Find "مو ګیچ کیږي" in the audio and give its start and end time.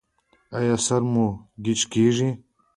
1.11-2.29